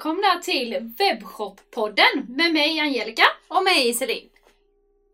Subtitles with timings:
[0.00, 3.22] välkomna till Webbshop-podden med mig Angelica.
[3.48, 4.28] Och mig Celine.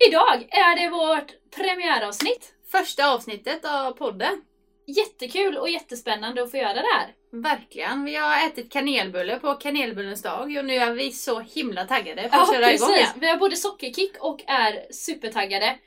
[0.09, 2.52] Idag är det vårt premiäravsnitt.
[2.70, 4.42] Första avsnittet av podden.
[4.87, 7.14] Jättekul och jättespännande att få göra det här.
[7.33, 8.05] Verkligen.
[8.05, 12.37] Vi har ätit kanelbulle på kanelbullens dag och nu är vi så himla taggade på
[12.37, 12.89] att Ja, köra igång.
[12.89, 13.12] precis.
[13.16, 15.78] Vi har både sockerkick och är supertaggade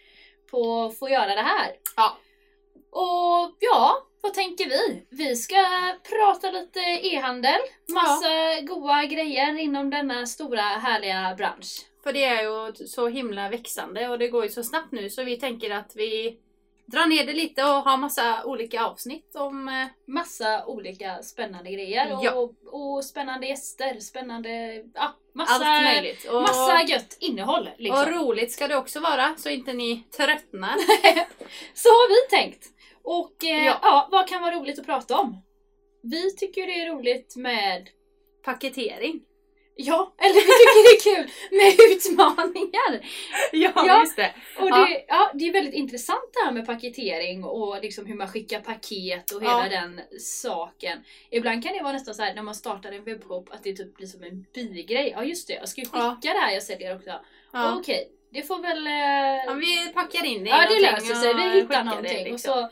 [0.52, 1.72] på att få göra det här.
[1.96, 2.18] Ja.
[2.92, 5.06] Och ja, vad tänker vi?
[5.10, 5.56] Vi ska
[6.10, 7.60] prata lite e-handel,
[7.94, 11.86] massa goa grejer inom denna stora härliga bransch.
[12.04, 15.24] För det är ju så himla växande och det går ju så snabbt nu så
[15.24, 16.38] vi tänker att vi
[16.86, 19.68] drar ner det lite och har massa olika avsnitt om...
[19.70, 22.34] eh, Massa olika spännande grejer Ja.
[22.34, 24.84] och, och spännande gäster, spännande...
[24.96, 26.26] Ja, massa, allt möjligt.
[26.30, 28.00] Och, massa gött innehåll liksom.
[28.02, 30.76] och roligt ska det också vara så inte ni tröttnar.
[31.74, 32.66] Så har vi tänkt.
[33.04, 33.80] Och eh, ja.
[33.82, 34.08] Ja.
[34.12, 35.42] vad kan vara roligt att prata om?
[36.04, 37.90] Vi tycker det är roligt med
[38.44, 39.22] Paketering.
[39.82, 43.06] Ja, eller vi tycker det är kul med utmaningar.
[43.52, 44.00] Ja, Ja.
[44.02, 44.34] just det.
[44.60, 44.76] Och Ja.
[44.86, 48.60] det, ja, det är väldigt intressant det här med paketering och liksom hur man skickar
[48.60, 49.70] paket och hela Ja.
[49.70, 51.04] den saken.
[51.32, 53.96] Ibland kan det vara nästan så här när man startar en webbshop att det typ
[53.96, 55.14] blir som en bigrej.
[55.16, 56.34] Ja just det, jag ska ju skicka Ja.
[56.34, 57.12] det här jag säljer också.
[57.54, 57.76] Ja.
[57.80, 58.88] Okej, det får väl...
[58.88, 62.14] eh, Ja, vi packar in det i Ja det löser sig, och vi hittar någonting.
[62.14, 62.54] det, och, liksom.
[62.54, 62.70] så,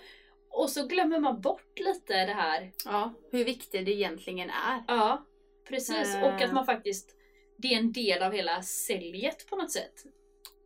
[0.57, 2.71] och så glömmer man bort lite det här.
[2.85, 4.83] Ja, hur viktigt det egentligen är.
[4.87, 5.25] Ja,
[5.67, 6.15] precis.
[6.15, 6.23] Eh.
[6.23, 7.15] Och att man faktiskt,
[7.57, 10.03] det är en del av hela säljet på något sätt.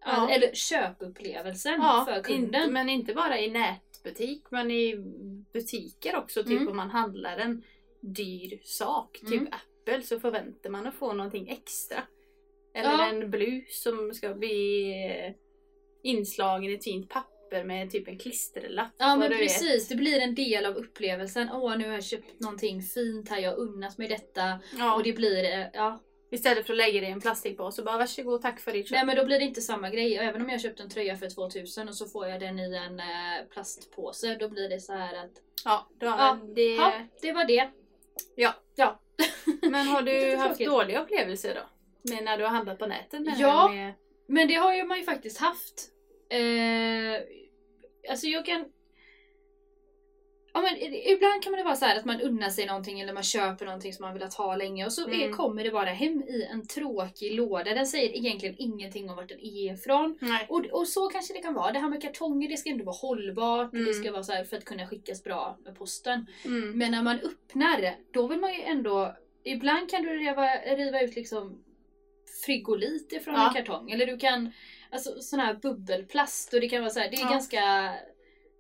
[0.06, 0.30] Ja.
[0.30, 2.44] Eller köpupplevelsen Ja, för kunden.
[2.62, 4.96] Inte, men inte bara i nätbutik men i
[5.54, 6.44] butiker också.
[6.44, 6.68] Typ Mm.
[6.68, 7.64] om man handlar en
[8.02, 9.48] dyr sak, typ Mm.
[9.54, 12.04] Apple, så förväntar man att få någonting extra.
[12.74, 13.10] Eller Ja.
[13.10, 15.34] en blus som ska bli eh,
[16.04, 18.94] inslagen i ett fint papper med typ en klisterlapp.
[18.98, 21.50] Ja och men precis, det blir en del av upplevelsen.
[21.54, 24.60] Åh nu har jag köpt någonting fint här, jag har unnat mig detta.
[24.78, 26.00] Ja, Och det blir, eh, ja.
[26.32, 28.96] Istället för att lägga det i en plastikpåse, bara varsågod, tack för ditt köp.
[28.96, 30.20] Nej men då blir det inte samma grej.
[30.20, 32.76] Och även om jag köpt en tröja för 2000 och så får jag den i
[32.76, 33.06] en eh,
[33.54, 34.36] plastpåse.
[34.36, 35.32] Då blir det så här att,
[35.66, 37.70] Ja, då, Ja, det, ja det var det.
[38.36, 38.54] Ja.
[38.76, 39.00] Ja.
[39.62, 41.62] Men har du haft dåliga upplevelser då?
[42.12, 43.22] Med när du har handlat på nätet?
[43.38, 43.70] Ja.
[43.70, 43.94] Med...
[44.28, 45.90] Men det har ju man ju faktiskt haft.
[46.30, 47.22] Eh,
[48.10, 48.66] alltså jag kan...
[50.54, 53.24] Ja, men ibland kan det vara så här att man unnar sig någonting eller man
[53.24, 55.34] köper någonting som man velat ha länge och så är, Mm.
[55.38, 57.74] kommer det bara hem i en tråkig låda.
[57.74, 60.18] Den säger egentligen ingenting om vart den är ifrån.
[60.50, 61.72] Och, och så kanske det kan vara.
[61.72, 63.94] Det här med kartonger det ska ändå vara hållbart och det Mm.
[63.94, 66.26] ska vara så här för att kunna skickas bra med posten.
[66.46, 66.78] Mm.
[66.78, 69.16] Men när man öppnar, då vill man ju ändå...
[69.44, 71.64] Ibland kan du riva, riva ut liksom
[72.46, 73.48] frigolit ifrån Ja.
[73.48, 73.92] en kartong.
[73.92, 74.52] Eller du kan...
[74.92, 77.30] Alltså sån här bubbelplast och det kan vara så här, det är Ja.
[77.30, 77.94] ganska,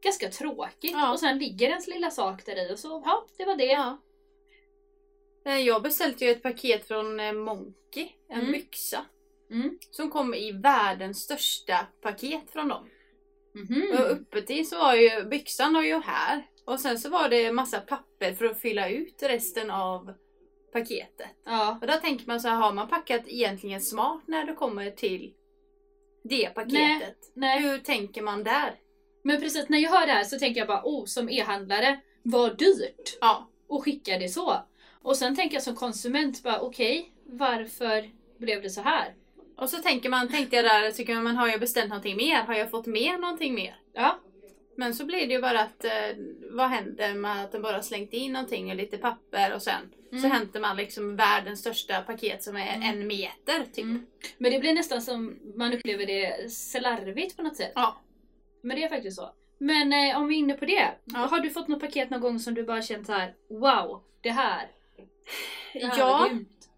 [0.04, 0.92] ganska tråkigt.
[0.92, 1.12] Ja.
[1.12, 3.66] Och sen ligger ens lilla sak där i och så, ja, det var det.
[3.66, 3.98] Ja.
[5.46, 8.52] Eh, Jag beställde ju ett paket från eh, Monkey, en Mm.
[8.52, 9.06] byxa.
[9.52, 9.78] Mm.
[9.92, 12.90] Som kom i världens största paket från dem.
[13.54, 13.84] Mhm.
[14.00, 16.48] Och uppåt så var ju byxan var ju här.
[16.66, 20.14] Och sen så var det massa papper för att fylla ut resten av
[20.74, 21.30] paketet.
[21.46, 21.78] Ja.
[21.82, 25.34] Och då tänker man så här, har man packat egentligen smart när det kommer till
[26.24, 27.32] det paketet?
[27.34, 27.62] Nej.
[27.62, 28.76] Hur tänker man där?
[29.24, 32.58] Men precis, när jag hör det här så tänker jag bara, oh, som e-handlare, vad
[32.58, 33.50] dyrt Ja.
[33.70, 34.58] att skicka det så.
[35.02, 39.14] Och sen tänker jag som konsument, bara okej, varför blev det så här?
[39.58, 42.42] Och så tänker man, tänkte jag där, tycker man, har jag beställt någonting mer?
[42.42, 43.76] Har jag fått med någonting mer?
[43.94, 44.20] Ja,
[44.82, 45.92] Men så blir det ju bara att, eh,
[46.52, 50.16] vad händer med att den bara slängt in någonting och lite papper och sen så
[50.18, 50.32] Mm.
[50.32, 52.82] hämtar man liksom världens största paket som är Mm.
[52.90, 53.84] en meter typ.
[53.84, 54.06] Mm.
[54.38, 57.72] Men det blir nästan som man upplever det slarvigt på något sätt.
[57.76, 58.02] Ja.
[58.64, 59.30] Men det är faktiskt så.
[59.58, 60.92] Men eh, om vi är inne på det.
[61.06, 61.20] Ja.
[61.20, 64.30] Har du fått något paket någon gång som du bara känt så här: wow, det
[64.32, 64.68] här.
[65.74, 66.08] Det här Ja.
[66.18, 66.70] var grymt."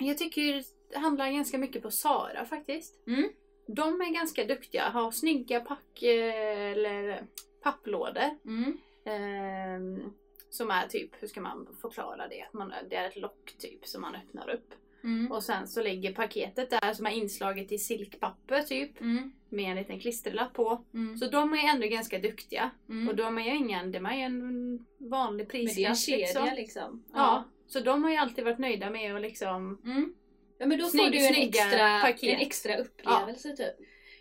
[0.00, 0.62] Jag tycker
[0.92, 3.06] det handlar ganska mycket på Sara faktiskt.
[3.06, 3.28] Mm.
[3.74, 7.26] De är ganska duktiga, har snygga pack eh, eller
[7.62, 8.30] papplådor.
[8.44, 8.78] Mm.
[9.04, 10.12] Ehm,
[10.50, 12.42] som är typ, hur ska man förklara det?
[12.42, 14.74] Att Man, det är ett lock typ som man öppnar upp.
[15.04, 15.32] Mm.
[15.32, 19.00] Och sen så ligger paketet där som är inslaget i silkpapper typ.
[19.00, 19.32] Mm.
[19.48, 20.84] Med en liten klisterlapp på.
[20.94, 21.16] Mm.
[21.18, 22.70] Så de är ändå ganska duktiga.
[22.88, 23.08] Mm.
[23.08, 26.04] Och de är ju ingen, de är ju en vanlig Men det är en prisklass
[26.04, 26.54] kedja liksom.
[26.56, 27.04] liksom.
[27.12, 27.44] Ja.
[27.66, 30.14] Så de har ju alltid varit nöjda med att liksom Mm.
[30.62, 32.34] Ja men då får Snygg- du en extra, paket.
[32.34, 33.74] en extra upplevelse typ.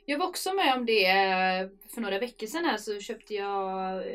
[0.05, 3.97] Jag var också med om det eh, för några veckor sedan här så köpte jag
[3.97, 4.13] eh,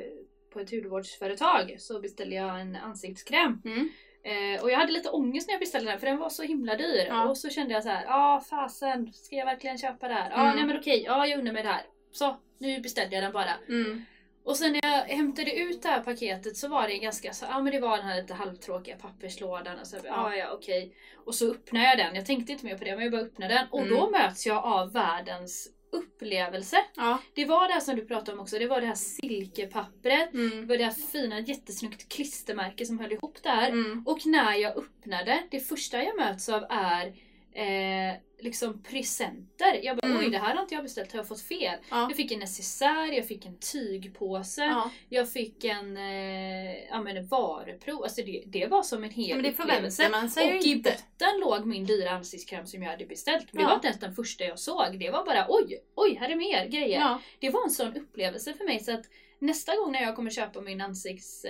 [0.53, 3.63] på ett hudvårdsföretag så beställde jag en ansiktskräm.
[3.65, 3.89] Mm.
[4.23, 6.75] Eh, och jag hade lite ångest när jag beställde den för den var så himla
[6.77, 7.05] dyr.
[7.09, 7.29] Ja.
[7.29, 10.31] Och så kände jag så här, ja fasen, ska jag verkligen köpa det här?
[10.31, 10.57] Ja, Mm.
[10.57, 11.83] nej men okej, ja jag unnar mig det här.
[12.13, 13.55] Så, nu beställde jag den bara.
[13.69, 14.05] Mm.
[14.47, 17.61] Och sen när jag hämtade ut det här paketet så var det ganska så, ja
[17.63, 19.79] men det var den här lite halvtråkiga papperslådan.
[19.79, 20.93] Och så, ja ja okej.
[21.25, 22.15] Och så öppnade jag den.
[22.15, 23.67] Jag tänkte inte mer på det men jag bara öppnade den.
[23.71, 23.95] Och Mm.
[23.95, 26.77] då möts jag av världens upplevelse.
[26.97, 27.19] Ja.
[27.35, 28.59] Det var det här som du pratade om också.
[28.59, 30.33] Det var det här silkepappret.
[30.33, 30.67] Det Mm.
[30.67, 33.69] var det här fina jättesnyggt klistermärke som höll ihop det här.
[33.71, 34.03] Mm.
[34.07, 37.15] Och när jag öppnade, det första jag möts av är
[37.57, 39.81] eh, liksom presenter.
[39.83, 40.19] Jag bara Mm.
[40.19, 41.79] oj det här har inte jag beställt, har jag fått fel?
[41.91, 42.01] Ja.
[42.09, 44.91] Jag fick en necessär, jag fick en tygpåse, Ja.
[45.09, 48.03] jag fick en eh, ja, men en varuprov.
[48.03, 50.09] Alltså det, det var som en hel Men det upplevelse.
[50.09, 50.91] man sig Och i inte.
[50.91, 53.47] botten låg min dyra ansiktskräm som jag hade beställt.
[53.53, 53.69] Det Ja.
[53.69, 54.99] var inte ens den första jag såg.
[55.01, 57.01] Det var bara oj, oj här är mer grejer.
[57.01, 57.21] Ja.
[57.39, 59.05] Det var en sån upplevelse för mig så att
[59.39, 61.45] nästa gång när jag kommer köpa min ansikts...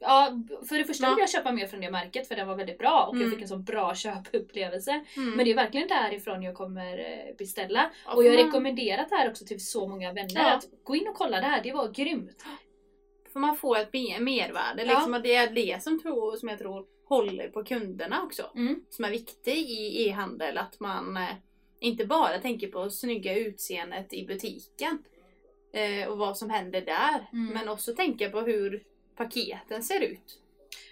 [0.00, 0.32] Ja,
[0.68, 1.10] för det första Ja.
[1.10, 3.30] vill jag köpa mer från det märket för den var väldigt bra och jag Mm.
[3.34, 5.04] fick en sån bra köpupplevelse.
[5.16, 5.30] Mm.
[5.30, 7.90] Men det är verkligen därifrån jag kommer eh, beställa.
[8.06, 10.54] Ja, och jag har får rekommenderat det här också till så många vänner Ja.
[10.54, 12.44] att gå in och kolla det här, det var grymt.
[13.32, 14.84] får man få ett mer- mervärde.
[14.84, 18.50] Liksom, och det är det som, tror, som jag tror håller på kunderna också.
[18.56, 18.84] Mm.
[18.90, 20.58] Som är viktigt i e-handel.
[20.58, 21.28] Att man eh,
[21.80, 24.98] inte bara tänker på snygga utseendet i butiken.
[25.72, 27.28] Eh, och vad som händer där.
[27.32, 27.54] Mm.
[27.54, 28.82] Men också tänka på hur
[29.16, 30.40] paketen ser ut.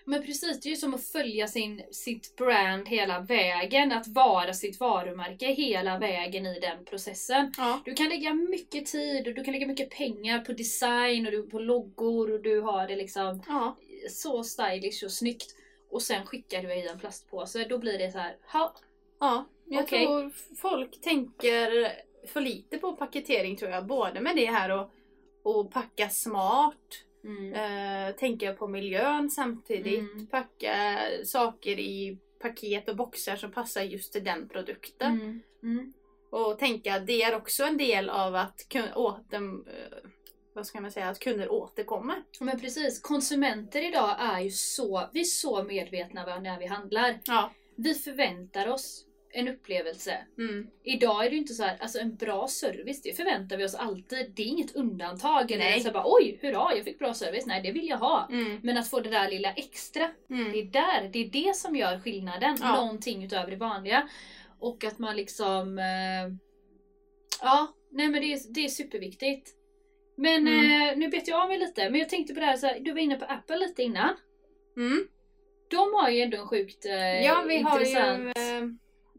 [0.04, 3.92] Men precis, det är ju som att följa sin, sitt brand hela vägen.
[3.92, 7.52] Att vara sitt varumärke hela vägen i den processen.
[7.56, 7.80] Ja.
[7.84, 11.42] Du kan lägga mycket tid och du kan lägga mycket pengar på design och du,
[11.42, 13.76] på loggor och du har det liksom Ja.
[14.10, 15.56] så stylish och snyggt.
[15.90, 17.64] Och sen skickar du i en plastpåse.
[17.64, 18.74] Då blir det så här, ha,
[19.20, 19.44] ja.
[19.64, 20.06] Jag Okej.
[20.06, 21.92] tror folk tänker
[22.26, 23.86] för lite på paketering tror jag.
[23.86, 24.90] Både med det här och,
[25.42, 27.04] och packa smart.
[27.24, 27.54] Mm.
[27.54, 30.12] Eh, tänka på miljön samtidigt.
[30.12, 30.26] Mm.
[30.26, 35.12] Packa saker i paket och boxar som passar just till den produkten.
[35.12, 35.42] Mm.
[35.62, 35.92] Mm.
[36.30, 38.60] Och tänka att det är också en del av att,
[38.94, 40.10] åter, eh,
[40.52, 42.22] vad ska man säga, att kunder återkommer.
[42.40, 47.20] Men precis, konsumenter idag är ju så, vi är så medvetna när vi handlar.
[47.24, 47.52] Ja.
[47.76, 50.19] Vi förväntar oss en upplevelse.
[50.38, 50.67] Mm.
[50.84, 53.75] Idag är det ju inte så här, alltså en bra service, det förväntar vi oss
[53.75, 54.32] alltid.
[54.37, 55.50] Det är inget undantag.
[55.50, 55.81] Eller Nej.
[55.81, 57.46] så här bara, oj, hurra, jag fick bra service.
[57.46, 58.29] Nej, det vill jag ha.
[58.31, 58.61] Mm.
[58.62, 60.55] Men att få det där lilla extra, det Mm.
[60.55, 62.56] är där, det är det som gör skillnaden.
[62.61, 62.76] Ja.
[62.76, 64.08] Någonting utöver det vanliga.
[64.61, 65.79] Och att man liksom...
[65.79, 66.34] Eh,
[67.43, 69.50] ja, nej men det är, det är superviktigt.
[70.17, 70.88] Men Mm.
[70.90, 71.90] eh, nu bet jag av mig lite.
[71.90, 74.17] Men jag tänkte på det här, så här, du var inne på Apple lite innan.
[74.76, 75.08] Mm.
[75.70, 76.94] De har ju ändå en sjukt eh,
[77.25, 78.38] Ja, vi har ju intressant...
[78.38, 78.69] eh,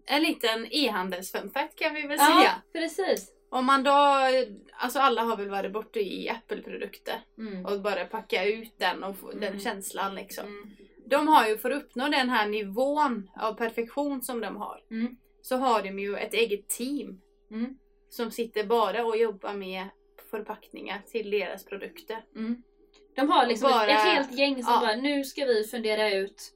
[0.05, 2.61] en liten e-handels-funfact kan vi väl Ja, säga.
[2.83, 3.29] precis.
[3.49, 3.91] Om man då,
[4.73, 7.65] alltså alla har väl varit borta i Apple-produkter Mm.
[7.65, 9.59] och bara packa ut den och få den Mm.
[9.59, 10.47] känslan liksom.
[10.47, 10.69] Mm.
[11.05, 14.83] De har ju för att uppnå den här nivån av perfektion som de har.
[14.91, 15.17] Mm.
[15.41, 17.21] Så har de ju ett eget team.
[17.51, 17.77] Mm.
[18.09, 19.87] Som sitter bara och jobbar med
[20.31, 22.23] förpackningar till deras produkter.
[22.35, 22.63] Mm.
[23.15, 24.79] De har liksom Bara- ett, ett helt gäng som ja.
[24.79, 26.53] bara, nu ska vi fundera ut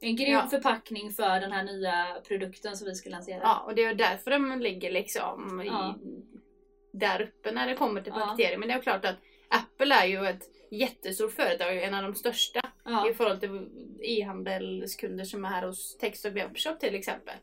[0.00, 0.46] en grym Ja.
[0.50, 3.40] förpackning för den här nya produkten som vi ska lansera.
[3.42, 5.94] Ja, och det är därför de ligger liksom Ja.
[6.04, 6.22] i,
[6.92, 8.20] där uppe när det kommer till Ja.
[8.26, 8.60] paketering.
[8.60, 9.16] Men det är klart att
[9.48, 12.60] Apple är ju ett jättestort företag, en av de största
[13.10, 13.68] i förhållande till
[14.02, 17.34] e-handelskunder som är här hos Text och Webbshop till exempel.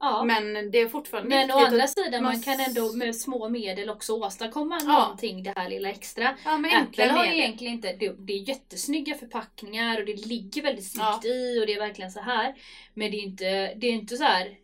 [0.00, 0.24] Ja.
[0.24, 3.48] Men, Men det är fortfarande å viktigt andra sidan, man man kan ändå med små
[3.48, 4.98] medel också åstadkomma Ja.
[5.02, 6.36] någonting, det här lilla extra.
[6.44, 7.38] ja, med Apple har medel.
[7.40, 11.30] egentligen inte, det, det är jättesnygga förpackningar och det ligger väldigt snyggt Ja.
[11.30, 12.54] i och det är verkligen så här.
[12.94, 14.56] Men det är inte, det är inte så här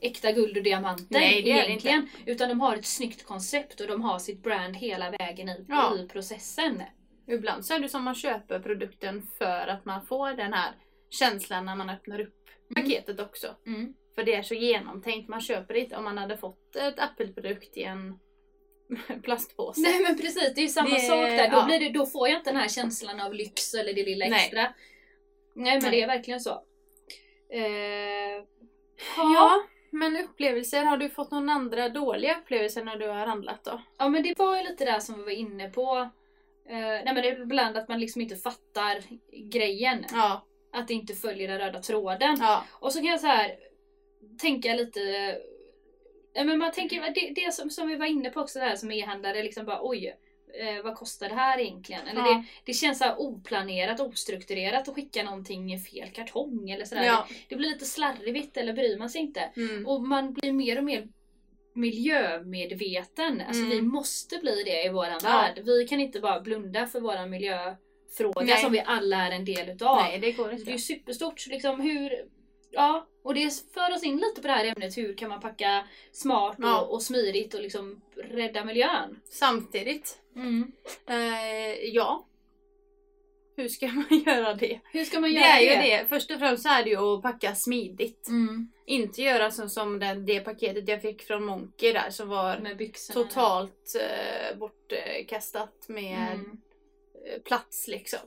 [0.00, 2.08] äkta guld och diamanter Nej, det är det egentligen.
[2.26, 5.98] Utan de har ett snyggt koncept och de har sitt brand hela vägen i, Ja.
[5.98, 6.82] i processen.
[7.28, 10.70] Ibland så är det som man köper produkten för att man får den här
[11.10, 12.32] känslan när man öppnar upp
[12.76, 12.82] Mm.
[12.84, 13.46] paketet också.
[13.66, 13.94] Mm.
[14.16, 15.28] För det är så genomtänkt.
[15.28, 18.18] Man köper det inte om man hade fått ett Apple-produkt i en
[19.22, 19.80] plastpåse.
[19.80, 21.50] Nej men precis, det är ju samma Det- sak där.
[21.50, 21.64] Då, ja.
[21.64, 24.38] blir det, då får jag inte den här känslan av lyx eller det lilla Nej.
[24.38, 24.62] extra.
[25.54, 25.90] Nej men Nej.
[25.90, 26.50] det är verkligen så.
[27.52, 28.44] Eh,
[29.16, 30.84] Ja, men upplevelser.
[30.84, 33.82] Har du fått någon andra dåliga upplevelser när du har handlat då?
[33.98, 35.96] Ja men det var ju lite där som vi var inne på.
[36.68, 39.02] Eh, nej men det är ibland att man liksom inte fattar
[39.50, 40.04] grejen.
[40.12, 40.46] Ja.
[40.72, 42.36] Att det inte följer den röda tråden.
[42.40, 42.64] Ja.
[42.72, 43.54] Och så kan jag så här
[44.38, 45.00] tänka lite...
[46.34, 48.90] Ja, men man tänker, det, det som, som vi var inne på också där som
[48.92, 50.16] e-handlare, liksom bara oj.
[50.60, 52.06] Eh, vad kostar det här egentligen?
[52.06, 52.26] Eller Ja.
[52.26, 57.04] det, det känns så här oplanerat, ostrukturerat att skicka någonting i fel kartong eller sådär.
[57.04, 57.26] Ja.
[57.48, 59.40] Det blir lite slarvigt eller bryr man sig inte.
[59.56, 59.86] Mm.
[59.86, 61.08] Och man blir mer och mer
[61.74, 63.40] miljömedveten.
[63.40, 63.70] Alltså Mm.
[63.70, 65.28] vi måste bli det i våran Ja.
[65.30, 65.62] värld.
[65.64, 68.62] Vi kan inte bara blunda för våran miljöfråga Nej.
[68.62, 69.96] som vi alla är en del utav.
[69.96, 70.78] Nej, det går Det är inte.
[70.78, 71.46] superstort.
[71.46, 72.24] Liksom hur,
[72.70, 74.96] Ja, och det för oss in lite på det här ämnet.
[74.96, 76.80] Hur kan man packa smart och, Ja.
[76.80, 79.20] och smidigt och liksom rädda miljön?
[79.24, 80.18] Samtidigt.
[80.36, 80.72] Mm.
[81.06, 82.26] Eh, ja.
[83.56, 84.80] Hur ska man göra det?
[84.92, 86.06] Hur ska man Det göra är ju det.
[86.08, 88.28] Först och främst så är det ju att packa smidigt.
[88.28, 88.72] Mm.
[88.86, 93.94] Inte göra som, som den, det paketet jag fick från Monkey där som var totalt
[94.00, 96.60] eh, bortkastat med Mm.
[97.26, 98.20] eh, plats liksom.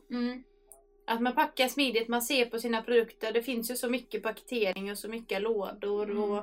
[1.09, 1.17] Mm.
[1.17, 3.31] Att man packar smidigt, man ser på sina produkter.
[3.31, 6.23] Det finns ju så mycket paketering och så mycket lådor Mm.
[6.23, 6.37] och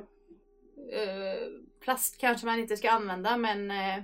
[0.93, 1.49] eh,
[1.81, 4.03] plast kanske man inte ska använda men eh,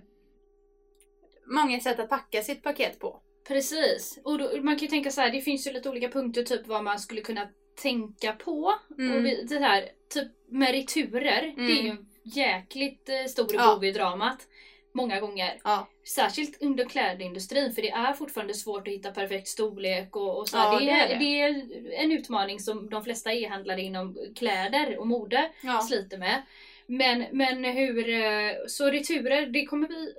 [1.46, 3.20] många sätt att packa sitt paket på.
[3.48, 4.18] Precis.
[4.24, 6.66] Och då, man kan ju tänka så här, det finns ju lite olika punkter typ
[6.66, 7.48] vad man skulle kunna
[7.82, 8.74] tänka på.
[8.98, 9.16] Mm.
[9.16, 13.84] Och vi, det här, typ med returer, det är ju en jäkligt eh, stor bov
[13.84, 14.48] i dramat.
[14.92, 15.60] Många gånger.
[15.64, 20.48] Ja, Särskilt under klädindustrin för det är fortfarande svårt att hitta perfekt storlek och, och
[20.48, 20.56] så.
[20.56, 21.14] Ja, det, är det.
[21.14, 25.80] det är en utmaning som de flesta e-handlare inom kläder och mode ja.
[25.80, 26.42] sliter med.
[26.86, 28.08] Men, men hur...
[28.08, 30.14] eh, Så returer, det kommer vi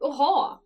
[0.00, 0.60] att ha.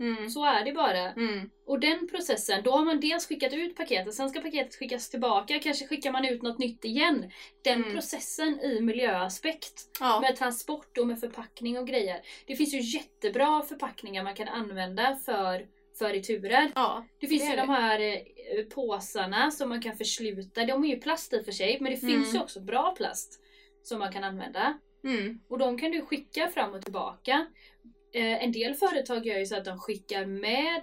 [0.00, 0.30] Mm.
[0.30, 1.12] Så är det bara.
[1.12, 1.50] Mm.
[1.66, 5.58] Och den processen, då har man dels skickat ut paketet, sen ska paketet skickas tillbaka,
[5.58, 7.30] kanske skickar man ut något nytt igen.
[7.64, 7.92] Den Mm.
[7.94, 10.20] processen i miljöaspekt, Ja.
[10.20, 12.20] med transport och med förpackning och grejer.
[12.46, 15.66] Det finns ju jättebra förpackningar man kan använda för,
[15.98, 16.70] för returer.
[16.74, 17.04] ja.
[17.18, 20.88] Det finns Det ju är de här eh, påsarna som man kan försluta, de är
[20.88, 22.14] ju plast i och för sig, men det Mm.
[22.14, 23.40] finns ju också bra plast
[23.82, 24.78] som man kan använda.
[25.04, 25.40] Mm.
[25.48, 27.46] Och de kan du skicka fram och tillbaka.
[28.16, 30.82] Eh, en del företag gör ju så att de skickar med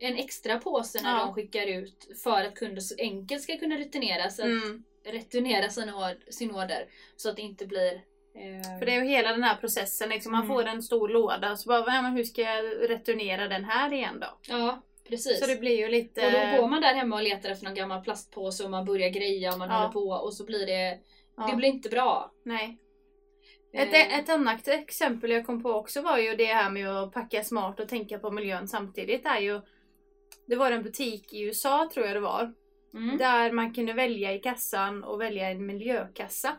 [0.00, 1.24] en extra påse när Ja.
[1.24, 4.84] de skickar ut för att kunder så enkelt ska kunna returnera, så att, Mm.
[5.06, 5.92] returnera sin,
[6.30, 6.86] sin order.
[7.16, 7.92] Så att det inte blir...
[8.34, 10.08] Eh, För det är ju hela den här processen.
[10.08, 10.54] Liksom, man Mm.
[10.56, 13.92] får en stor låda och så bara, "Ja, men hur ska jag returnera den här
[13.92, 14.38] igen då?
[14.48, 15.40] Ja, precis.
[15.40, 16.26] Så det blir ju lite...
[16.26, 19.08] Och då går man där hemma och letar efter någon gammal plastpåse och man börjar
[19.08, 19.74] greja och man Ja.
[19.76, 20.98] håller på och så blir det...
[21.36, 22.32] ja, Det blir inte bra.
[22.44, 22.78] Nej.
[23.72, 27.12] Ett, Eh, ett annat exempel jag kom på också var ju det här med att
[27.12, 29.26] packa smart och tänka på miljön samtidigt.
[29.26, 29.60] är ju
[30.46, 32.54] Det var en butik i USA tror jag det var.
[32.94, 33.16] mm.
[33.16, 36.56] Där man kunde välja i kassan och välja en miljökassa.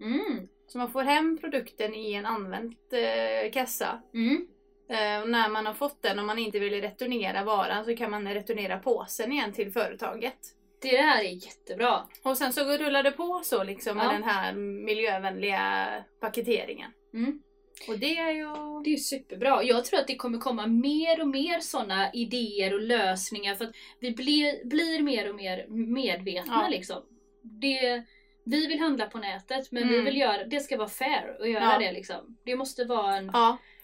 [0.00, 0.48] Mm.
[0.66, 4.02] Så man får hem produkten i en använd eh, kassa.
[4.14, 4.46] Mm.
[4.88, 8.10] Eh, och när man har fått den, om man inte vill returnera varan, så kan
[8.10, 10.38] man returnera påsen igen till företaget.
[10.80, 12.00] Det här är jättebra.
[12.22, 14.12] Och sen så rullar det på så liksom med Ja.
[14.12, 15.86] den här miljövänliga
[16.20, 16.90] paketeringen.
[17.14, 17.42] Mm.
[17.88, 18.46] Och det är ju...
[18.84, 19.62] Det är superbra.
[19.62, 23.74] Jag tror att det kommer komma mer och mer sådana idéer och lösningar för att
[24.00, 26.68] vi blir, blir mer och mer medvetna Ja.
[26.68, 27.02] liksom.
[27.42, 28.02] Det,
[28.44, 30.04] vi vill handla på nätet men vi Mm.
[30.04, 31.78] vill göra, det ska vara fair att göra Ja.
[31.78, 32.36] det liksom.
[32.44, 33.30] Det måste vara en,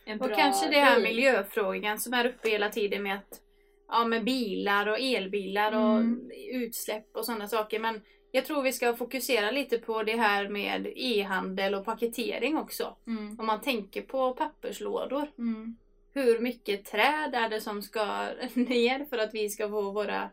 [0.04, 1.02] en och bra kanske det här deal.
[1.02, 3.40] miljöfrågan som är uppe hela tiden med att
[3.88, 6.30] Ja med bilar och elbilar och Mm.
[6.52, 7.78] utsläpp och sådana saker.
[7.80, 8.00] Men
[8.30, 12.96] jag tror vi ska fokusera lite på det här med e-handel och paketering också.
[13.06, 13.40] Mm.
[13.40, 15.30] Om man tänker på papperslådor.
[15.38, 15.76] Mm.
[16.12, 18.04] Hur mycket träd är det som ska
[18.54, 20.30] ner för att vi ska få våra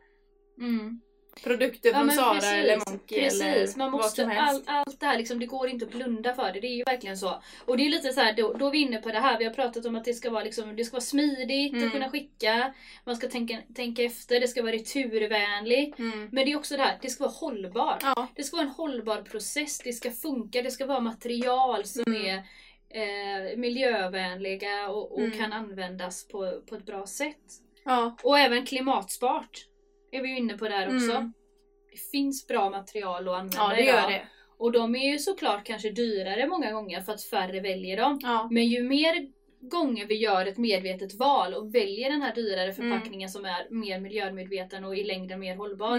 [0.58, 1.02] Mm.
[1.44, 4.64] Produkter Ja, från Sara precis, eller Monkey Precis, eller man vad måste, som helst.
[4.70, 6.60] allt, allt det här liksom, det går inte att blunda för det.
[6.60, 7.42] Det är ju verkligen så.
[7.66, 9.46] Och det är lite så här, då, då är vi inne på det här, vi
[9.46, 11.86] har pratat om att det ska vara, liksom, det ska vara smidigt Mm.
[11.88, 12.74] att kunna skicka.
[13.06, 16.00] Man ska tänka, tänka efter, det ska vara returvänligt.
[16.00, 16.30] Mm.
[16.32, 18.00] Men det är också det här, det ska vara hållbart.
[18.04, 22.04] Ja, Det ska vara en hållbar process, det ska funka, det ska vara material som
[22.08, 22.26] Mm.
[22.26, 22.44] är
[22.96, 25.38] eh, miljövänliga och, och Mm.
[25.38, 27.38] kan användas på, på ett bra sätt.
[27.86, 29.66] ja, Och även klimatsmart
[30.14, 31.12] är vi ju inne på där också.
[31.12, 31.34] Mm.
[31.92, 34.02] Det finns bra material att använda ja det idag.
[34.02, 34.28] gör det.
[34.58, 38.20] Och de är ju såklart kanske dyrare många gånger för att färre väljer dem.
[38.24, 38.48] Ja.
[38.52, 39.28] Men ju mer
[39.60, 44.00] gånger vi gör ett medvetet val och väljer den här dyrare förpackningen som är mer
[44.00, 45.98] miljömedveten och i längden mer hållbar.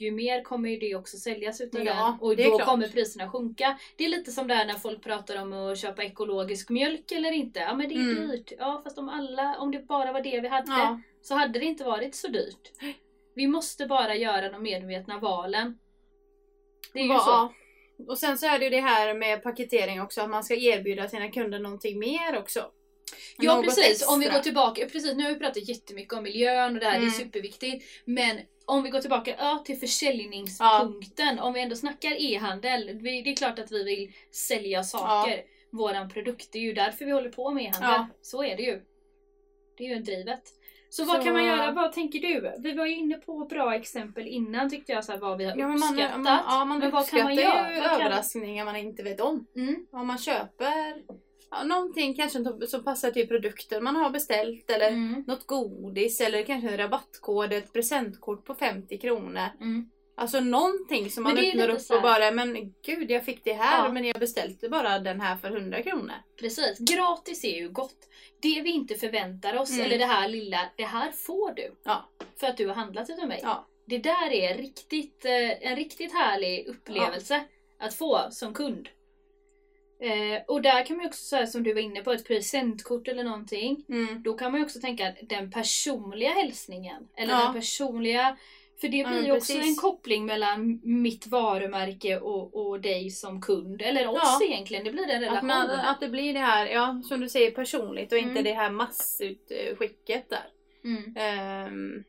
[0.00, 2.20] Ju mer kommer ju det också säljas utav Ja, den.
[2.20, 3.78] Och då kommer priserna sjunka.
[3.96, 7.32] Det är lite som det här när folk pratar om att köpa ekologisk mjölk eller
[7.32, 7.60] inte.
[7.60, 8.28] Ja men det är Mm.
[8.28, 8.52] dyrt.
[8.58, 11.00] Ja fast om alla, om det bara var det vi hade Ja.
[11.22, 12.70] så hade det inte varit så dyrt.
[13.34, 15.78] Vi måste bara göra de medvetna valen.
[16.92, 17.52] Det är ju Va- så.
[18.08, 21.08] Och sen så är det ju det här med paketering också, att man ska erbjuda
[21.08, 22.70] sina kunder någonting mer också.
[23.38, 24.38] Ja precis, om vi extra.
[24.38, 27.08] går tillbaka, precis nu har vi pratat jättemycket om miljön och det här, Mm.
[27.08, 27.84] är superviktigt.
[28.04, 33.02] Men om vi går tillbaka ja, till försäljningspunkten, om vi ändå snackar e-handel.
[33.02, 35.42] Det är klart att vi vill sälja saker.
[35.70, 37.90] Våran produkt, det är ju därför vi håller på med e-handel.
[37.90, 38.08] Ja.
[38.22, 38.82] Så är det ju.
[39.78, 40.42] Det är ju drivet.
[40.90, 41.70] Så vad Så- kan man göra?
[41.72, 42.52] Vad tänker du?
[42.58, 45.56] Vi var ju inne på bra exempel innan tyckte jag, så här, vad vi har
[45.56, 46.20] Ja, men man, uppskattat.
[46.20, 47.74] man, ja, man Men vad kan man göra?
[47.74, 49.46] ju Vad överraskningar man inte vet om.
[49.56, 49.86] Mm.
[49.92, 50.94] Om man köper
[51.50, 55.24] ja, någonting kanske som- passar till produkten man har beställt eller Mm.
[55.26, 59.48] något godis eller kanske en rabattkod, ett presentkort på 50 kronor.
[59.60, 59.90] Mm.
[60.16, 63.92] Alltså någonting som man öppnar upp och bara men gud jag fick det här Ja.
[63.92, 66.14] men jag beställde bara den här för 100 kronor.
[66.40, 66.78] Precis.
[66.78, 67.96] Gratis är ju gott.
[68.40, 69.86] Det vi inte förväntar oss, Mm.
[69.86, 71.72] eller det här lilla, det här får du.
[71.84, 72.08] Ja.
[72.40, 73.40] För att du har handlat utav mig.
[73.42, 73.66] Ja.
[73.86, 77.44] Det där är riktigt, eh, en riktigt härlig upplevelse
[77.78, 78.88] att få som kund.
[80.00, 83.24] Eh, och där kan man också säga som du var inne på, ett presentkort eller
[83.24, 83.84] någonting.
[83.88, 84.22] Mm.
[84.22, 87.08] Då kan man ju också tänka den personliga hälsningen.
[87.16, 87.44] Eller Ja.
[87.44, 88.36] den personliga...
[88.80, 89.68] För det Ja, blir ju också precis.
[89.70, 93.82] en koppling mellan mitt varumärke och, och dig som kund.
[93.82, 94.46] Eller oss Ja.
[94.46, 94.84] egentligen.
[94.84, 95.50] Det blir en relation.
[95.50, 98.44] Att, man, att det blir det här, ja som du säger personligt och inte Mm.
[98.44, 100.46] det här massutskicket där.
[100.84, 101.16] mm.
[101.16, 102.04] Ehm,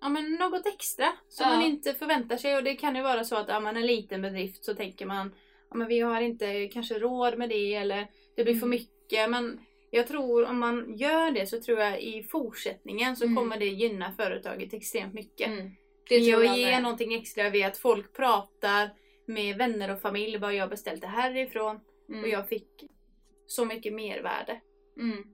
[0.00, 1.56] ja men något extra som Ja.
[1.56, 4.22] man inte förväntar sig och det kan ju vara så att är man en liten
[4.22, 5.34] bedrift så tänker man
[5.70, 8.06] ja men vi har inte kanske råd med det eller
[8.36, 8.70] det blir för Mm.
[8.70, 13.36] mycket men jag tror om man gör det så tror jag i fortsättningen så Mm.
[13.36, 15.46] kommer det gynna företaget extremt mycket.
[15.46, 15.70] Mm.
[16.08, 16.82] Det tror jag ge med.
[16.82, 18.90] någonting extra vid att folk pratar
[19.26, 22.22] med vänner och familj bara jag beställt det härifrån Mm.
[22.22, 22.68] och jag fick
[23.46, 24.60] så mycket mervärde.
[25.00, 25.24] Mm.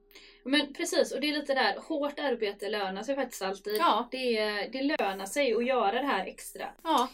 [0.44, 3.76] Men precis, och det är lite där, hårt arbete lönar sig faktiskt alltid.
[3.76, 4.08] Ja.
[4.10, 6.66] Det, det lönar sig att göra det här extra.
[6.84, 7.08] Ja,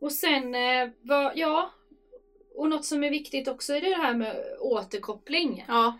[0.00, 1.70] Och sen, eh, vad, ja,
[2.60, 5.64] och något som är viktigt också är det här med återkoppling.
[5.68, 5.98] ja.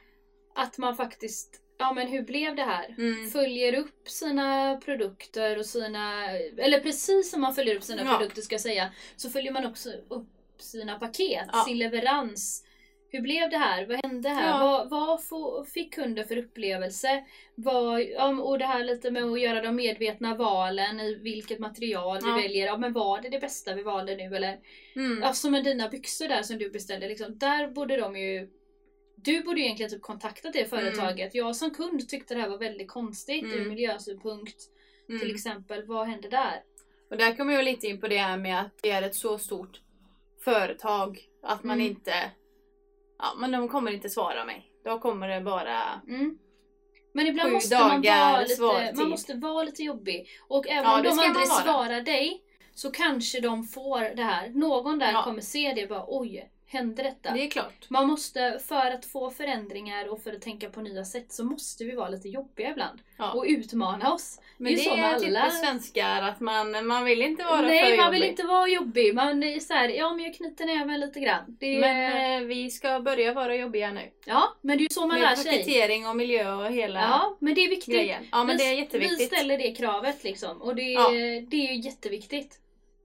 [0.55, 2.95] Att man faktiskt, ja men hur blev det här?
[2.99, 3.31] Mm.
[3.31, 8.17] Följer upp sina produkter och sina, eller precis som man följer upp sina Ja.
[8.19, 11.65] produkter ska jag säga, så följer man också upp sina paket, Ja.
[11.65, 12.65] sin leverans.
[13.13, 13.87] Hur blev det här?
[13.87, 14.49] Vad hände här?
[14.49, 14.59] Ja.
[14.91, 17.25] Vad, vad få, fick kunden för upplevelse?
[17.55, 22.19] Vad, ja, och det här lite med att göra de medvetna valen i vilket material
[22.23, 22.35] Ja.
[22.37, 22.67] vi väljer.
[22.67, 24.59] Ja, men var det det bästa vi valde nu eller?
[24.97, 25.19] Mm.
[25.23, 27.09] Ja, som med dina byxor där som du beställde.
[27.09, 28.49] Liksom, där borde de ju...
[29.17, 31.35] Du borde ju egentligen typ kontaktat det företaget.
[31.35, 33.69] Jag som kund tyckte det här var väldigt konstigt ur Mm.
[33.69, 34.57] miljösynpunkt.
[35.09, 35.21] Mm.
[35.21, 36.63] Till exempel, vad hände där?
[37.11, 39.39] Och där kommer jag lite in på det här med att det är ett så
[39.39, 39.81] stort
[40.45, 41.87] företag att man Mm.
[41.91, 42.13] inte...
[43.21, 44.67] Ja, men de kommer inte svara mig.
[44.85, 46.01] Då kommer det bara...
[46.09, 46.39] Mm.
[47.15, 50.29] Men ibland måste man vara lite, man måste vara lite jobbig.
[50.49, 52.43] Och även Ja, om de aldrig svarar dig
[52.75, 54.49] så kanske de får det här.
[54.49, 55.23] Någon där Ja.
[55.23, 57.31] kommer se det och bara oj, hände detta?
[57.35, 57.87] Det är klart.
[57.91, 61.85] Man måste, för att få förändringar och för att tänka på nya sätt så måste
[61.85, 62.99] vi vara lite jobbiga ibland.
[63.19, 63.33] Ja.
[63.33, 64.41] Och utmana oss.
[64.57, 67.61] Men det det är med är alla- typiskt svenskar att man, man vill inte vara
[67.61, 68.31] Nej, för man vill jobbig.
[68.31, 69.15] inte vara jobbig.
[69.15, 71.57] Man är så här, ja men jag knyter näven lite grann.
[71.61, 74.11] Det Men eh, vi ska börja vara jobbiga nu.
[74.27, 75.53] ja, men det är ju så man Med lär sig.
[75.59, 77.95] paketering och miljö och hela Ja, men det är viktigt.
[77.95, 78.27] grejen.
[78.33, 79.27] Ja men vi, det är Vi jätteviktigt.
[79.27, 80.63] ställer det kravet liksom.
[80.63, 81.09] Och det, Ja.
[81.49, 82.57] det är ju jätteviktigt.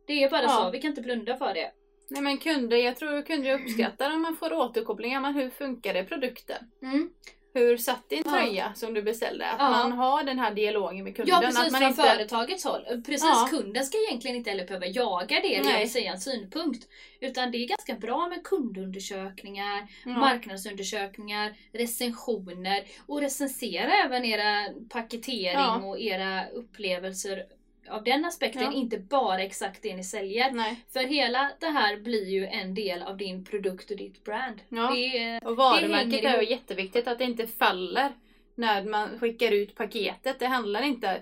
[0.08, 0.50] Det är bara Ja.
[0.50, 1.72] så, vi kan inte blunda för det.
[2.08, 5.22] Nej men kunder, jag tror kunder uppskattar om man får återkopplingar.
[5.22, 6.58] Men hur funkar det produkten?
[6.82, 7.10] Mm.
[7.54, 8.32] Hur satt din Ja.
[8.32, 9.46] tröja som du beställde?
[9.46, 9.70] Att Ja.
[9.70, 11.36] man har den här dialogen med kunden.
[11.36, 12.04] Ja precis, att man från inte...
[12.04, 12.82] företagets håll.
[13.06, 13.48] Precis, Ja.
[13.50, 15.88] kunden ska egentligen inte heller behöva jaga det, eller Nej.
[15.88, 16.88] säga en synpunkt.
[17.20, 20.12] Utan det är ganska bra med kundundersökningar, Ja.
[20.12, 25.76] marknadsundersökningar, recensioner och recensera även era paketering Ja.
[25.84, 27.44] och era upplevelser
[27.90, 28.74] av den aspekten, Ja.
[28.74, 30.52] inte bara exakt det ni säljer.
[30.52, 30.76] Nej.
[30.94, 34.62] För hela det här blir ju en del av din produkt och ditt brand.
[34.70, 34.92] Ja.
[34.96, 38.12] Det Och varumärket hänger är ju jätteviktigt att det inte faller
[38.56, 40.40] när man skickar ut paketet.
[40.40, 41.22] Det handlar inte...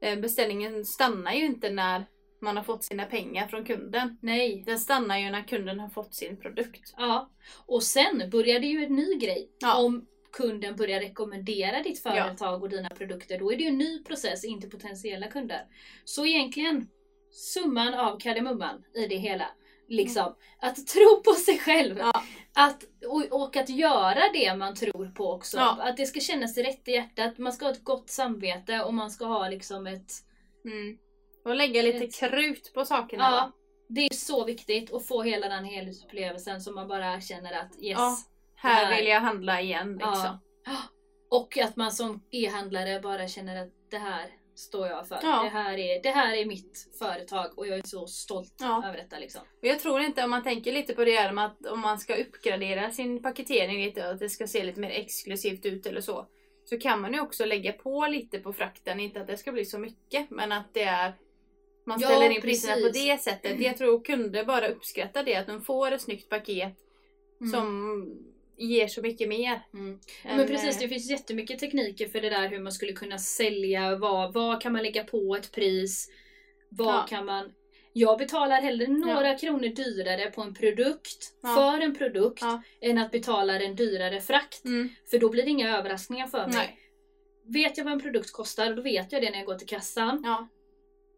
[0.00, 2.04] eh, Beställningen stannar ju inte när
[2.40, 4.18] man har fått sina pengar från kunden.
[4.22, 4.62] nej.
[4.66, 6.94] Den stannar ju när kunden har fått sin produkt.
[6.96, 7.30] Ja.
[7.66, 9.50] Och sen börjar det ju en ny grej.
[9.60, 9.82] Ja.
[9.84, 14.04] Om kunden börjar rekommendera ditt företag och dina produkter, då är det ju en ny
[14.04, 15.66] process in till potentiella kunder.
[16.04, 16.88] Så egentligen,
[17.30, 19.46] summan av kardemumman i det hela.
[19.88, 21.98] Liksom, att tro på sig själv.
[21.98, 22.22] Ja.
[22.54, 25.56] Att, och, och att göra det man tror på också.
[25.56, 25.78] Ja.
[25.80, 27.38] Att det ska kännas rätt i hjärtat.
[27.38, 30.12] Man ska ha ett gott samvete och man ska ha liksom ett...
[30.64, 30.98] Mm.
[31.44, 33.22] Och lägga lite Ett- krut på sakerna.
[33.24, 33.52] Ja,
[33.88, 37.98] det är så viktigt att få hela den helhetsupplevelsen så man bara känner att yes.
[37.98, 38.16] Ja,
[38.68, 40.38] Här vill jag handla igen liksom.
[40.66, 40.76] Ja.
[41.30, 45.18] Och att man som e-handlare bara känner att det här står jag för.
[45.22, 45.42] Ja.
[45.42, 48.82] Det, här är, det här är mitt företag och jag är så stolt Ja.
[48.88, 49.18] över detta.
[49.18, 49.40] Liksom.
[49.40, 51.98] Och jag tror inte, om man tänker lite på det här med att om man
[51.98, 56.00] ska uppgradera sin paketering lite och att det ska se lite mer exklusivt ut eller
[56.00, 56.26] så.
[56.64, 59.64] Så kan man ju också lägga på lite på frakten, inte att det ska bli
[59.64, 61.14] så mycket men att det är
[61.86, 63.60] man Ja, ställer in priserna på det sättet.
[63.60, 66.74] Jag tror kunder bara uppskattar det, att de får ett snyggt paket
[67.40, 67.52] Mm.
[67.52, 69.60] som ger så mycket mer.
[69.74, 69.98] Mm.
[70.24, 73.18] Ja, än, men precis, det finns jättemycket tekniker för det där hur man skulle kunna
[73.18, 76.08] sälja, vad, vad kan man lägga på ett pris,
[76.68, 77.06] vad Ja.
[77.08, 77.52] kan man...
[77.96, 81.54] Jag betalar hellre några kronor dyrare på en produkt, Ja.
[81.54, 82.62] för en produkt, Ja.
[82.80, 84.64] än att betala en dyrare frakt.
[84.64, 84.88] Mm.
[85.10, 86.54] För då blir det inga överraskningar för mig.
[86.56, 86.78] Nej.
[87.46, 90.22] Vet jag vad en produkt kostar, då vet jag det när jag går till kassan.
[90.24, 90.48] Ja.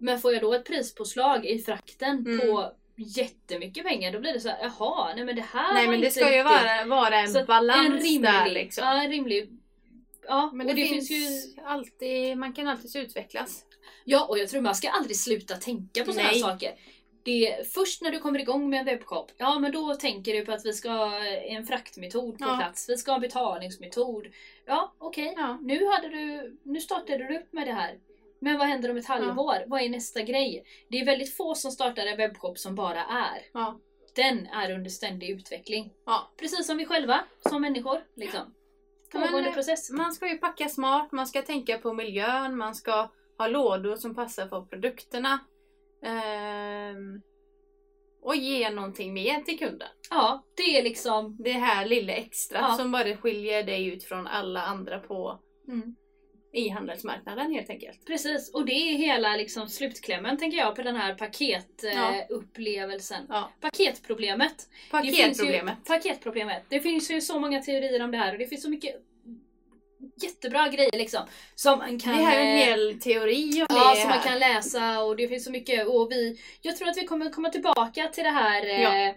[0.00, 2.38] Men får jag då ett prispåslag i frakten Mm.
[2.40, 6.00] på jättemycket pengar då blir det så här, jaha, nej men det här Nej men
[6.00, 8.84] det ska ju riktigt- vara, vara en Så balans en rimlig, där liksom.
[8.84, 9.50] Ja, en rimlig.
[10.28, 11.26] Ja, Men det, det, finns, ju...
[11.64, 13.64] alltid, man kan alltid utvecklas.
[14.04, 16.74] Ja, och jag tror man ska aldrig sluta tänka på sådana här saker.
[17.22, 20.44] Det är först när du kommer igång med en webbshop, ja men då tänker du
[20.44, 22.56] på att vi ska ha en fraktmetod på Ja.
[22.56, 24.26] plats, vi ska ha en betalningsmetod.
[24.66, 25.34] Ja, okej.
[25.36, 25.58] Ja.
[25.62, 27.94] Nu, hade du, nu startade du upp med det här.
[28.40, 29.64] Men vad händer om ett halvår?
[29.66, 30.64] Vad är nästa grej?
[30.88, 33.42] Det är väldigt få som startar en webbshop som bara är.
[33.52, 33.80] Ja.
[34.14, 35.92] Den är under ständig utveckling.
[36.06, 36.32] Ja.
[36.36, 37.98] Precis som vi själva, som människor.
[38.16, 38.54] Liksom.
[39.12, 39.90] Pågående Men, eh, process.
[39.90, 44.14] Man ska ju packa smart, man ska tänka på miljön, man ska ha lådor som
[44.14, 45.38] passar för produkterna.
[46.02, 47.20] Ehm,
[48.22, 49.88] och ge någonting mer till kunden.
[50.10, 51.36] Ja, det är liksom...
[51.40, 52.74] Det här lilla extra Ja.
[52.74, 55.96] som bara skiljer dig ut från alla andra på Mm.
[56.56, 58.04] E-handelsmarknaden helt enkelt.
[58.06, 61.14] Precis, och det är hela liksom slutklämmen tänker jag på den här Ja.
[61.16, 63.26] paketupplevelsen.
[63.28, 63.50] Ja.
[63.60, 64.68] Paketproblemet.
[64.92, 65.78] Det finns Paketproblemet.
[65.78, 66.62] Ju, paketproblemet.
[66.68, 68.94] Det finns ju så många teorier om det här och det finns så mycket
[70.22, 71.20] jättebra grejer liksom.
[71.54, 72.16] Som man kan...
[72.16, 75.16] Det här är en eh, hel teori om Ja, det som man kan läsa och
[75.16, 75.86] det finns så mycket.
[75.86, 79.14] Och vi, jag tror att vi kommer komma tillbaka till det här eh, Ja.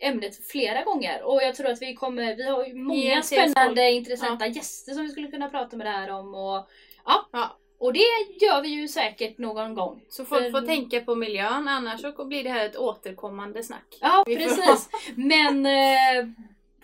[0.00, 1.22] Ämnet flera gånger.
[1.22, 5.02] Och jag tror att vi kommer, vi har ju många till spännande intressanta gäster som
[5.02, 6.34] vi skulle kunna prata med det här om.
[6.34, 6.68] Och,
[7.04, 7.28] ja.
[7.32, 7.58] Ja.
[7.78, 7.98] och det
[8.40, 10.02] gör vi ju säkert någon gång.
[10.08, 13.98] Så folk För- får tänka på miljön annars så blir det här ett återkommande snack.
[14.00, 14.88] Ja, Vi får- precis.
[15.16, 16.28] Men, eh,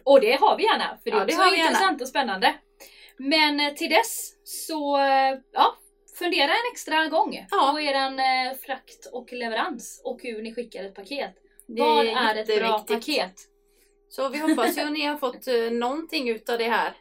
[0.05, 0.99] och det har vi gärna.
[1.03, 1.71] För det är Ja, det också vi gärna.
[1.71, 2.55] intressant och spännande.
[3.17, 5.77] Men eh, till dess så, eh, ja,
[6.19, 7.71] fundera en extra gång Ja.
[7.73, 8.21] på eran
[8.67, 11.35] frakt och leverans och hur ni skickar ett paket.
[11.77, 13.35] Det Vad är ett bra paket?
[14.09, 16.93] Så vi hoppas ju att ni har fått eh, någonting utav det här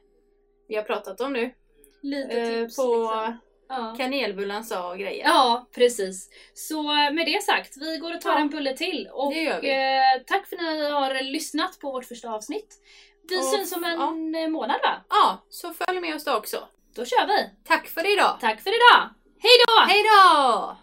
[0.67, 1.53] vi har pratat om nu.
[2.01, 2.75] Lite Eh, tips.
[2.75, 3.37] på liksom.
[3.69, 3.95] ja.
[3.97, 5.25] kanelbullan sa och grejer.
[5.25, 6.29] ja, precis.
[6.53, 8.39] Så eh, med det sagt, vi går och tar Ja.
[8.39, 9.09] en bulle till.
[9.13, 12.75] Och eh, tack för att ni har lyssnat på vårt första avsnitt.
[13.29, 15.05] Vi Och- syns om en eh, månad va?
[15.09, 16.67] Ja, så följ med oss då också.
[16.95, 17.49] Då kör vi!
[17.67, 18.37] Tack för idag!
[18.41, 19.09] Tack för idag!
[19.39, 19.81] Hej då!
[19.87, 20.77] Hej då!